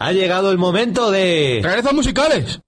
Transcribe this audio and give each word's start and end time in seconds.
Ha 0.00 0.12
llegado 0.12 0.52
el 0.52 0.58
momento 0.58 1.10
de... 1.10 1.58
¡Regresos 1.60 1.92
musicales! 1.92 2.60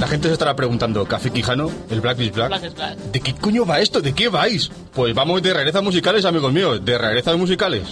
La 0.00 0.08
gente 0.08 0.28
se 0.28 0.32
estará 0.32 0.56
preguntando, 0.56 1.04
¿Café 1.04 1.30
Quijano? 1.30 1.70
¿El 1.90 2.00
Black 2.00 2.20
is 2.20 2.32
Black? 2.32 2.48
Black 2.48 2.64
is 2.64 2.74
Black. 2.74 2.96
¿De 2.96 3.20
qué 3.20 3.34
coño 3.34 3.66
va 3.66 3.80
esto? 3.80 4.00
¿De 4.00 4.14
qué 4.14 4.30
vais? 4.30 4.70
Pues 4.94 5.14
vamos 5.14 5.42
de 5.42 5.52
rarezas 5.52 5.82
musicales, 5.82 6.24
amigos 6.24 6.50
míos, 6.50 6.82
de 6.82 6.96
rarezas 6.96 7.36
musicales. 7.36 7.82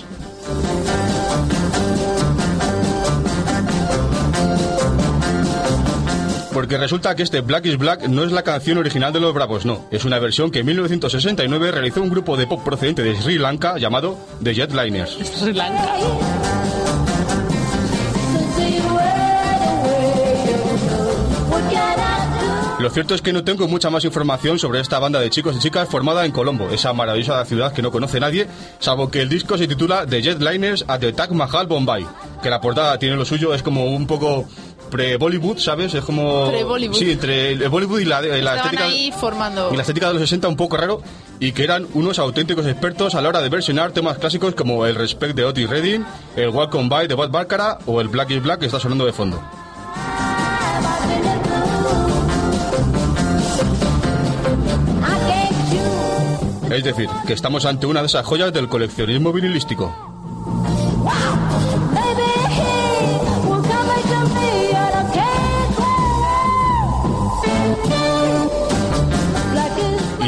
Porque 6.59 6.77
resulta 6.77 7.15
que 7.15 7.23
este 7.23 7.41
Black 7.41 7.67
is 7.67 7.79
Black 7.79 8.09
no 8.09 8.25
es 8.25 8.33
la 8.33 8.43
canción 8.43 8.79
original 8.79 9.13
de 9.13 9.21
los 9.21 9.33
Bravos, 9.33 9.65
no. 9.65 9.85
Es 9.93 10.05
una 10.05 10.19
versión 10.19 10.51
que 10.51 10.59
en 10.59 10.67
1969 10.67 11.71
realizó 11.71 12.03
un 12.03 12.11
grupo 12.11 12.37
de 12.37 12.49
pop 12.49 12.65
procedente 12.65 13.05
de 13.05 13.15
Sri 13.15 13.39
Lanka 13.39 13.79
llamado 13.79 14.19
The 14.43 14.55
Jetliners. 14.55 15.19
Sri 15.39 15.53
Lanka. 15.53 15.89
Lo 22.81 22.91
cierto 22.91 23.17
es 23.17 23.23
que 23.23 23.33
no 23.33 23.43
tengo 23.43 23.67
mucha 23.67 23.91
más 23.91 24.05
información 24.05 24.57
sobre 24.57 24.79
esta 24.79 25.01
banda 25.01 25.19
de 25.19 25.31
chicos 25.31 25.57
y 25.57 25.59
chicas 25.59 25.89
formada 25.89 26.25
en 26.25 26.31
Colombo, 26.31 26.71
esa 26.71 26.93
maravillosa 26.93 27.45
ciudad 27.45 27.73
que 27.73 27.83
no 27.83 27.91
conoce 27.91 28.21
nadie, 28.21 28.47
salvo 28.79 29.11
que 29.11 29.21
el 29.21 29.29
disco 29.29 29.59
se 29.59 29.67
titula 29.67 30.07
The 30.07 30.23
Jetliners 30.23 30.85
at 30.87 31.01
the 31.01 31.13
Taj 31.13 31.31
Mahal 31.31 31.67
Bombay, 31.67 32.07
que 32.41 32.51
la 32.51 32.61
portada 32.61 32.97
tiene 32.97 33.17
lo 33.17 33.25
suyo, 33.25 33.53
es 33.53 33.65
como 33.65 33.87
un 33.87 34.07
poco 34.07 34.47
pre-Bollywood, 34.89 35.59
¿sabes? 35.59 35.95
Es 35.95 36.05
como... 36.05 36.49
Pre-Bollywood. 36.49 36.97
Sí, 36.97 37.13
entre 37.13 37.53
el 37.53 37.69
Bollywood 37.69 38.01
y 38.01 38.05
la, 38.05 38.21
estética... 38.21 38.85
ahí 38.85 39.13
formando. 39.13 39.71
Y 39.73 39.77
la 39.77 39.83
estética 39.83 40.09
de 40.09 40.15
los 40.15 40.23
60 40.23 40.49
un 40.49 40.57
poco 40.57 40.77
raro 40.77 41.03
y 41.41 41.53
que 41.53 41.65
eran 41.65 41.87
unos 41.95 42.19
auténticos 42.19 42.67
expertos 42.67 43.15
a 43.15 43.23
la 43.23 43.29
hora 43.29 43.41
de 43.41 43.49
versionar 43.49 43.93
temas 43.93 44.19
clásicos 44.19 44.55
como 44.55 44.87
el 44.87 44.95
Respect 44.95 45.35
de 45.35 45.45
Otis 45.45 45.69
Redding, 45.69 46.05
el 46.37 46.51
Welcome 46.51 46.89
By 46.89 47.09
de 47.09 47.15
Bob 47.15 47.31
Barcara 47.31 47.79
o 47.87 48.01
el 48.01 48.09
Black 48.09 48.31
is 48.31 48.43
Black 48.43 48.61
que 48.61 48.67
está 48.67 48.81
sonando 48.81 49.05
de 49.07 49.13
fondo. 49.13 49.41
Es 56.71 56.85
decir, 56.85 57.09
que 57.27 57.33
estamos 57.33 57.65
ante 57.65 57.87
una 57.87 58.01
de 58.01 58.07
esas 58.07 58.27
joyas 58.27 58.53
del 58.53 58.69
coleccionismo 58.69 59.33
vinilístico. 59.33 60.18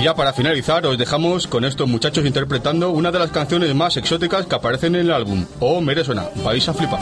Y 0.00 0.04
ya 0.04 0.14
para 0.14 0.32
finalizar, 0.32 0.86
os 0.86 0.96
dejamos 0.96 1.46
con 1.46 1.62
estos 1.62 1.86
muchachos 1.86 2.24
interpretando 2.24 2.88
una 2.88 3.12
de 3.12 3.18
las 3.18 3.30
canciones 3.30 3.74
más 3.74 3.98
exóticas 3.98 4.46
que 4.46 4.54
aparecen 4.54 4.94
en 4.94 5.02
el 5.02 5.12
álbum. 5.12 5.44
Oh, 5.58 5.82
mere 5.82 6.04
suena, 6.04 6.30
vais 6.42 6.66
a 6.66 6.72
flipar. 6.72 7.00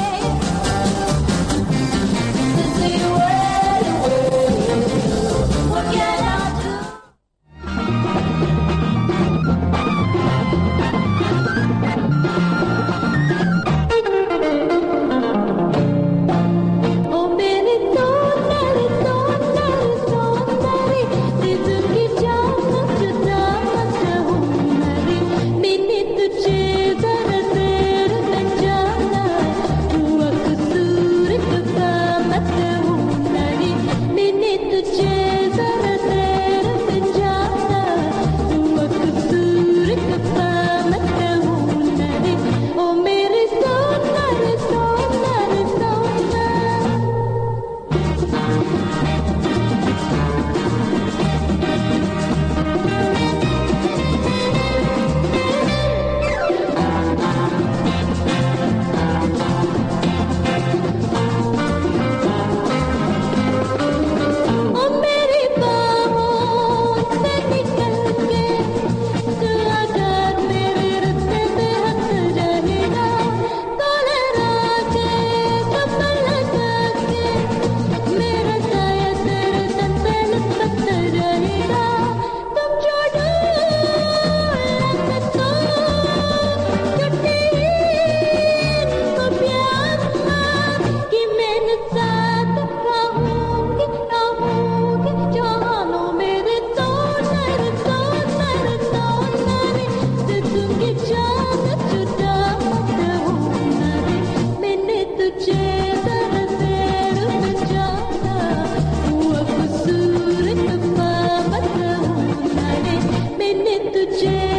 Yeah. 114.21 114.58